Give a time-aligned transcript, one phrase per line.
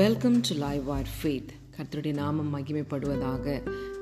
[0.00, 3.46] Welcome to live our faith கர்த்தருடைய நாமம் மகிமைப்படுவதாக.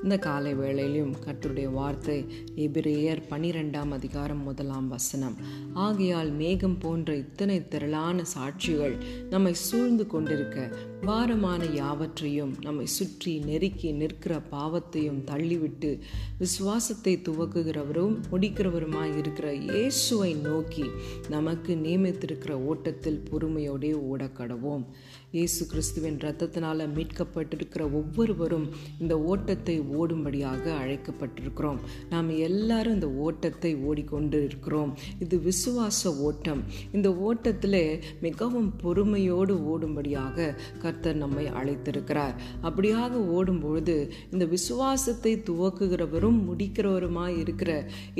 [0.03, 2.25] இந்த காலை வேளையிலும் கர்த்தருடைய வார்த்தை
[2.55, 5.35] எபிரேயர் பனிரெண்டாம் அதிகாரம் முதலாம் வசனம்.
[5.73, 8.95] ஆகையால் மேகம் போன்ற இத்தனை திரளான சாட்சிகள்
[9.29, 10.69] நம்மை சூழ்ந்து கொண்டிருக்க
[11.05, 15.99] பாரமான யாவற்றையும் நம்மை சுற்றி நெருக்கி நிற்கிற பாவத்தையும் தள்ளிவிட்டு
[16.37, 20.85] விசுவாசத்தை துவக்குகிறவரும் முடிக்கிறவருமாய் இருக்கிற இயேசுவை நோக்கி
[21.29, 24.85] நமக்கு நியமித்திருக்கிற ஓட்டத்தில் பொறுமையோடே ஓடக்கடவோம்.
[25.31, 28.69] இயேசு கிறிஸ்துவின் ரத்தத்தினால் மீட்கப்பட்டிருக்கிற ஒவ்வொருவரும்
[28.99, 31.79] இந்த ஓட்டத்தை ஓடும்படியாக அழைக்கப்பட்டிருக்கிறோம்.
[32.13, 34.91] நாம் எல்லாரும் இந்த ஓட்டத்தை ஓடிக்கொண்டு இருக்கிறோம்
[35.25, 36.61] இது விசுவாச ஓட்டம்.
[36.91, 37.81] இந்த ஓட்டத்தில்
[38.21, 40.49] மிகவும் பொறுமையோடு ஓடும்படியாக
[40.83, 42.35] கர்த்தர் நம்மை அழைத்திருக்கிறார்.
[42.63, 43.97] அப்படியாக ஓடும்பொழுது
[44.31, 47.71] இந்த விசுவாசத்தை துவக்குகிறவரும் முடிக்கிறவருமாய் இருக்கிற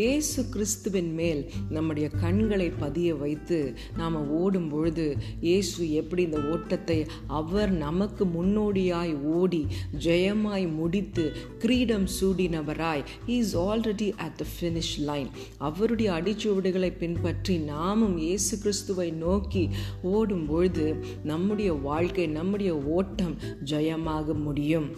[0.02, 3.60] இயேசு கிறிஸ்துவின் மேல் நம்முடைய கண்களை பதிய வைத்து
[3.98, 5.06] நாம் ஓடும் பொழுது
[5.42, 6.98] இயேசு எப்படி இந்த ஓட்டத்தை
[7.40, 9.62] அவர் நமக்கு முன்னோடியாய் ஓடி
[10.06, 11.26] ஜெயமாய் முடித்து
[11.64, 13.04] கிரீடம் சூடினவராய்.
[13.28, 19.64] He is already at the finish line அவருடைய அடிச்சுவடுகளை பின்பற்றி நாமும் இயேசு கிறிஸ்துவை நோக்கி
[20.02, 20.88] ஓடும் பொழுது
[21.24, 23.36] நம்முடைய வாழ்க்கை நம்முடைய ஓட்டம்
[23.66, 24.90] ஜெயமாக முடியும்.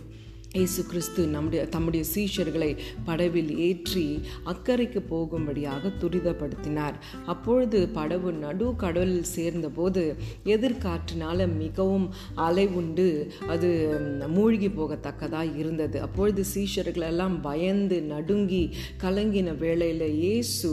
[0.59, 2.69] இயேசு கிறிஸ்து நம்முடைய தம்முடைய சீஷர்களை
[3.07, 4.03] படவில் ஏற்றி
[4.51, 6.95] அக்கறைக்கு போகும்படியாக துரிதப்படுத்தினார்.
[7.33, 10.03] அப்பொழுது படவு நடு கடலில் சேர்ந்தபோது
[10.55, 12.07] எதிர்காற்றினால் மிகவும்
[12.47, 13.07] அலை உண்டு
[13.53, 13.69] அது
[14.35, 15.97] மூழ்கி போகத்தக்கதாக இருந்தது.
[16.07, 18.63] அப்பொழுது சீஷர்களெல்லாம் பயந்து நடுங்கி
[19.05, 20.71] கலங்கின வேளையில் இயேசு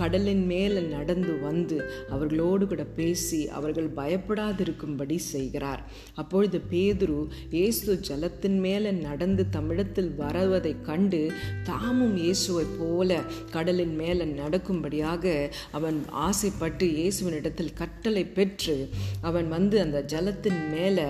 [0.00, 1.76] கடலின் மேலே நடந்து வந்து
[2.14, 5.82] அவர்களோடு கூட பேசி அவர்கள் பயப்படாதிருக்கும்படி செய்கிறார்.
[6.14, 7.18] அப்பொழுது பேதுரு
[7.50, 11.22] இயேசு ஜலத்தின் மேலே நடந்து தமிழத்தில் வருவதை கண்டு
[11.70, 15.24] தாமும் இயேசுவைப் போல கடலின் மேலே நடக்கும்படியாக
[15.70, 18.76] அவன் ஆசைப்பட்டு இயேசுவனிடத்தில் கட்டளை பெற்று
[19.20, 21.08] அவன் வந்து அந்த ஜலத்தின் மேலே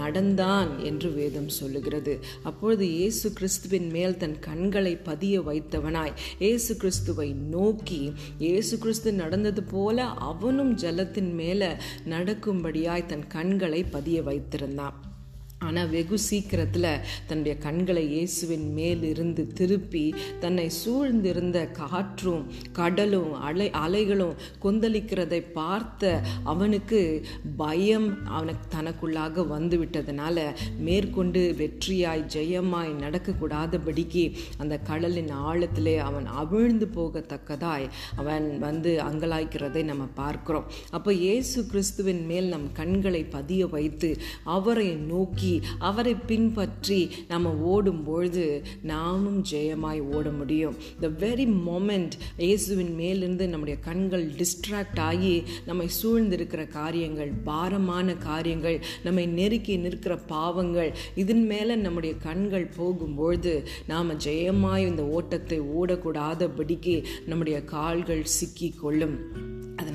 [0.00, 2.14] நடந்தான் என்று வேதம் சொல்லுகிறது.
[2.42, 6.14] அப்பொழுது இயேசு கிறிஸ்துவின் மேல் தன் கண்களை பதிய வைத்தவனாய்.
[6.38, 8.02] இயேசு கிறிஸ்துவை நோக்கி
[8.38, 11.68] இயேசு கிறிஸ்து நடந்தது போல அவனும் ஜலத்தின் மேலே
[12.08, 15.05] நடக்கும்படியாய் தன் கண்களை பதிய வைத்திருந்தான்.
[15.60, 16.88] ஆனால் வெகு சீக்கிரத்தில்
[17.26, 27.00] தன்னுடைய கண்களை இயேசுவின் மேலிருந்து திருப்பி தன்னை சூழ்ந்திருந்த காற்றும் கடலும் அலை அலைகளும் கொந்தளிக்கிறதை பார்த்த அவனுக்கு
[27.56, 30.44] பயம் அவனுக்கு தனக்குள்ளாக வந்துவிட்டதுனால
[30.78, 34.24] மேற்கொண்டு வெற்றியாய் ஜெயமாய் நடக்கக்கூடாதபடிக்கு
[34.58, 40.68] அந்த கடலின் ஆழத்திலே அவன் அவிழ்ந்து போகத்தக்கதாய் அவன் வந்து அங்கலாய்க்கிறதை நம்ம பார்க்கிறோம்.
[40.90, 46.98] அப்போ இயேசு கிறிஸ்துவின் மேல் நம் கண்களை பதிய வைத்து அவரை நோக்கி நோக்கி அவரை பின்பற்றி
[47.28, 48.44] நம்ம ஓடும் பொழுது
[48.82, 50.76] நாமும் ஜெயமாய் ஓட முடியும்.
[51.00, 55.34] த வெரி மொமெண்ட் இயேசுவின் மேலிருந்து நம்முடைய கண்கள் டிஸ்ட்ராக்ட் ஆகி
[55.66, 63.54] நம்மை சூழ்ந்திருக்கிற காரியங்கள் பாரமான காரியங்கள் நம்மை நெருக்கி நிற்கிற பாவங்கள் இதன் மேலே நம்முடைய கண்கள் போகும்பொழுது
[63.86, 66.96] நாம் ஜெயமாய் இந்த ஓட்டத்தை ஓடக்கூடாதபடிக்கு
[67.26, 69.18] நம்முடைய கால்கள் சிக்கி கொள்ளும்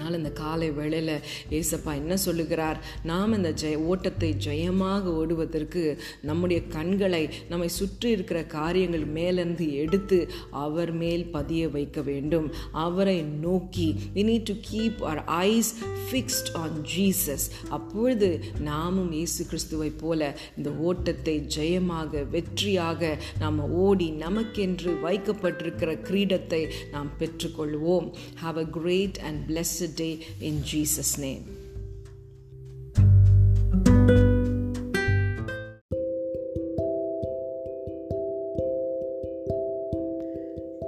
[0.01, 1.23] அதனால் இந்த காலை வேளையில்
[1.57, 2.77] ஏசப்பா என்ன சொல்லுகிறார்?
[3.09, 5.83] நாம் இந்த ஜெய ஓட்டத்தை ஜெயமாக ஓடுவதற்கு
[6.29, 10.19] நம்முடைய கண்களை நம்மை சுற்றி இருக்கிற காரியங்கள் மேலிருந்து எடுத்து
[10.63, 12.47] அவர் மேல் பதிய வைக்க வேண்டும்.
[12.85, 15.71] அவரை நோக்கி we need to keep our eyes
[16.07, 17.45] fixed on Jesus
[17.77, 18.29] அப்பொழுது
[18.69, 23.13] நாமும் இயேசு கிறிஸ்துவை போல இந்த ஓட்டத்தை ஜெயமாக வெற்றியாக
[23.43, 26.63] நாம் ஓடி நமக்கென்று வைக்கப்பட்டிருக்கிற கிரீடத்தை
[26.95, 28.07] நாம் பெற்றுக்கொள்வோம்.
[28.43, 31.41] Have a great and blessed blessed day in Jesus' name.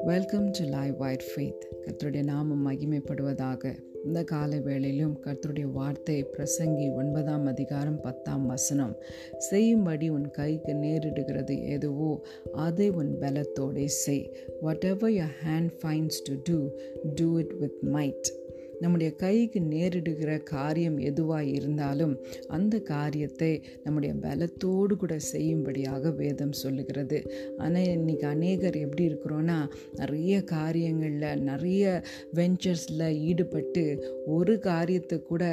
[0.04, 3.78] Welcome to live wide faith கர்த்தருடைய நாமம் மகிமைப்படுவதாக.
[4.06, 8.98] இந்த கால வேளையிலும் கர்த்தருடைய வார்த்தை பிரசங்கி ஒன்பதாம் அதிகாரம் பத்தாம் வசனம்.
[9.38, 14.36] செய்யும்படி உன் கைக்கு நேரிடுகிறது எதுவோ அதை உன் பலத்தோடே செய்.
[14.84, 16.70] Whatever your hand finds to do
[17.16, 18.42] do it with might
[18.84, 22.14] நம்முடைய கைக்கு நேரிடுகிற காரியம் எதுவாக இருந்தாலும்
[22.48, 23.52] அந்த காரியத்தை
[23.84, 27.20] நம்முடைய பலத்தோடு கூட செய்யும்படியாக வேதம் சொல்லுகிறது.
[27.58, 29.58] ஆனால் இன்றைக்கி அநேகர் எப்படி இருக்கிறோன்னா
[29.96, 32.04] நிறைய காரியங்களில் நிறைய
[32.36, 33.86] வெஞ்சர்ஸில் ஈடுபட்டு
[34.26, 35.44] ஒரு காரியத்தை கூட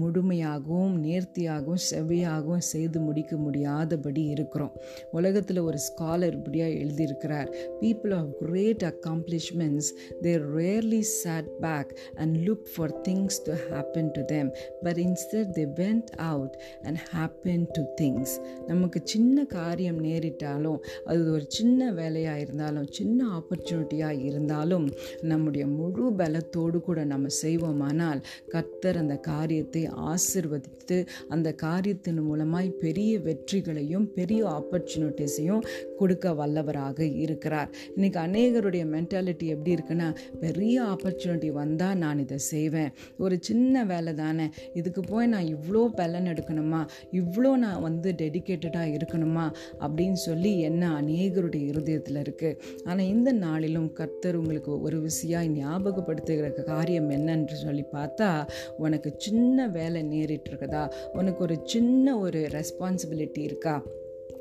[0.00, 4.74] முழுமையாகவும் நேர்த்தியாகவும் செவ்வையாகவும் செய்து முடிக்க முடியாதபடி இருக்கிறோம்.
[5.12, 7.48] உலகத்தில் ஒரு ஸ்காலர் இப்படியாக எழுதியிருக்கிறார்.
[7.80, 9.90] People of great accomplishments
[10.20, 15.64] they rarely sat back and look for things to happen to them but instead they
[15.64, 18.30] went out and happen to things
[18.66, 26.80] நமக்கு சின்ன காரியம் நேரிட்டாலும் அது ஒரு சின்ன வேலையாக இருந்தாலும் சின்ன ஆப்பர்ச்சுனிட்டியாக இருந்தாலும் நம்முடைய முழு பலத்தோடு
[26.80, 35.64] கூட நம்ம செய்வோமானால் கர்த்தர் அந்த காரியத்தை ஆசிர்வதித்து அந்த காரியத்தின் மூலமாய் பெரிய வெற்றிகளையும் பெரிய ஆப்பர்ச்சுனிட்டிஸையும்
[35.98, 37.70] கொடுக்க வல்லவராக இருக்கிறார்.
[37.94, 42.90] இன்னைக்கு அநேகருடைய மென்டாலிட்டி எப்படி இருக்குன்னா பெரிய ஆப்பர்ச்சுனிட்டி வந்தால் நான் இதை செய்வேன்.
[43.18, 44.46] ஒரு சின்ன வேலை தானே.
[44.74, 46.80] இதுக்கு போய் நான் இவ்வளோ பலன் எடுக்கணுமா?
[47.12, 49.46] இவ்வளோ நான் வந்து டெடிக்கேட்டடாக இருக்கணுமா?
[49.80, 57.10] அப்படின்னு சொல்லி என்ன அநேகருடைய இருதயத்தில் இருக்குது ஆனால் இந்த நாளிலும் கர்த்தர் உங்களுக்கு ஒரு விஷயம் ஞாபகப்படுத்துகிற காரியம்
[57.10, 58.30] என்னன்னு சொல்லி பார்த்தா
[58.78, 63.74] உனக்கு சின்ன வேலை நேரிட்டு இருக்குதா உனக்கு ஒரு சின்ன ஒரு ரெஸ்பான்சிபிலிட்டி இருக்கா?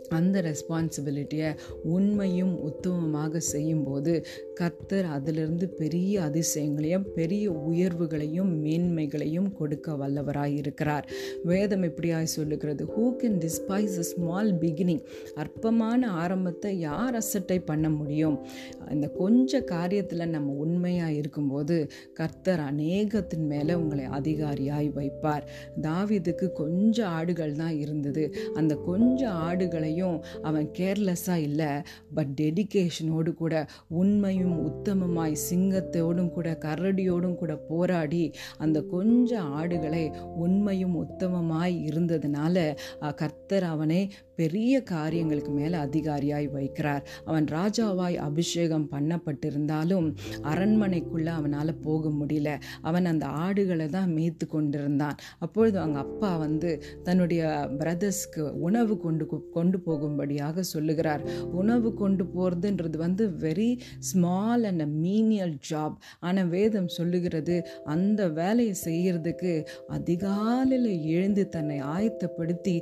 [0.10, 1.50] அந்த ரெஸ்பான்சிபிலிட்டியை
[1.96, 4.26] உண்மையும் உத்தமமாக செய்யும்போது
[4.56, 11.06] கர்த்தர் அதிலிருந்து பெரிய அதிசயங்களையும் பெரிய உயர்வுகளையும் மேன்மைகளையும் கொடுக்க வல்லவராய் இருக்கிறார்.
[11.44, 12.86] வேதம் எப்படியாய் சொல்லுகிறது.
[12.86, 15.04] Who can despise a small beginning
[15.36, 18.38] அற்பமான ஆரம்பத்தை யார் அசட்டை பண்ண முடியும்?
[18.92, 25.46] இந்த கொஞ்ச காரியத்தில் நம்ம உண்மையாக இருக்கும்போது கர்த்தர் அநேகத்தின் மேலே உங்களை அதிகாரியாய் வைப்பார்.
[25.82, 28.36] தாவிதுக்கு கொஞ்சம் ஆடுகள் தான் இருந்தது.
[28.56, 29.99] அந்த கொஞ்சம் ஆடுகளையும்
[30.42, 31.82] அவன் கேர்லெஸ்ஸாக இல்லை
[32.14, 41.76] பட் டெடிக்கேஷனோடு கூட உண்மையும் உத்தமமாய் சிங்கத்தோடும் கூட கரடியோடும் கூட போராடி அந்த கொஞ்சம் ஆடுகளை உண்மையும் உத்தமமாய்
[41.90, 42.76] இருந்ததுனால
[43.16, 47.04] கர்த்தர் அவனை பெரிய காரியங்களுக்கு மேலே அதிகாரியாய் வைக்கிறார்.
[47.26, 50.08] அவன் ராஜாவாய் அபிஷேகம் பண்ணப்பட்டிருந்தாலும்
[50.52, 52.50] அரண்மனைக்குள்ளே அவனால் போக முடியல.
[52.82, 55.18] அவன் அந்த ஆடுகளை தான் மேய்த்து கொண்டிருந்தான்.
[55.40, 56.72] அப்பொழுது அவங்க அப்பா வந்து
[57.04, 57.42] தன்னுடைய
[57.80, 61.24] பிரதர்ஸ்க்கு உணவு கொண்டு கொண்டு போகும்படியாக சொல்லுகிறார்.
[61.62, 63.70] உணவு கொண்டு போகிறதுன்றது வந்து very
[64.10, 67.56] small and a menial job ஆனால் வேதம் சொல்லுகிறது
[67.96, 69.54] அந்த வேலையை செய்கிறதுக்கு
[69.90, 72.76] அதிகாலையில் எழுந்து தன்னை ஆயத்தப்படுத்தி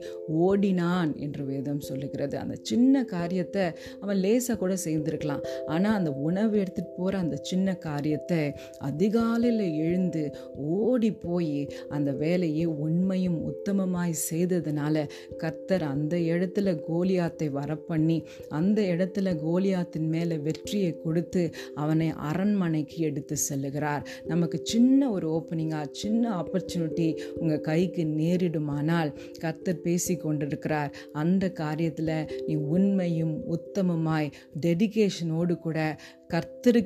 [0.43, 2.35] ஓடினான் என்று வேதம் சொல்லுகிறது.
[2.43, 3.65] அந்த சின்ன காரியத்தை
[3.99, 5.43] அவன் லேசாக கூட செய்திருக்கலாம்.
[5.65, 8.41] ஆனால் அந்த உணவு எடுத்துட்டு போகிற அந்த சின்ன காரியத்தை
[8.89, 10.23] அதிகாலையில் எழுந்து
[10.79, 11.53] ஓடி போய்
[11.89, 14.95] அந்த வேலையை உண்மையும் உத்தமமாய் செய்ததுனால
[15.37, 18.17] கர்த்தர் அந்த இடத்துல கோலியாத்தை வரப்பண்ணி
[18.49, 21.43] அந்த இடத்துல கோலியாத்தின் மேலே வெற்றியை கொடுத்து
[21.75, 24.03] அவனை அரண்மனைக்கு எடுத்து செல்லுகிறார்.
[24.25, 30.93] நமக்கு சின்ன ஒரு ஓப்பனிங்காக சின்ன ஆப்பர்ச்சுனிட்டி உங்கள் கைக்கு நேரிடுமானால் கர்த்தர் பேசி கொண்டிருக்கிறார்.
[31.13, 32.15] அந்த காரியத்தில்
[32.47, 34.33] நீ உண்மையும் உத்தமமாய்
[34.65, 35.79] டெடிகேஷனோடு கூட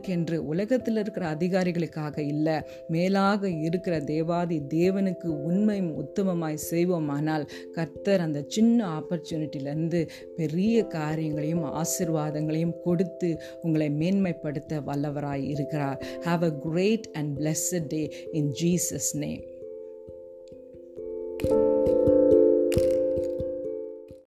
[0.07, 8.99] என்று உலகத்தில் இருக்கிற அதிகாரிகளுக்காக இல்லை மேலாக இருக்கிற தேவாதி தேவனுக்கு உண்மையும் உத்தமமாய் செய்வோமானால் கர்த்தர் அந்த சின்ன
[8.99, 16.03] ஆப்பர்ச்சுனிட்டிலேருந்து பெரிய காரியங்களையும் ஆசிர்வாதங்களையும் கொடுத்து உங்களை மேன்மைப்படுத்த வல்லவராய் இருக்கிறார்.
[16.19, 19.50] Have a great and blessed day in Jesus name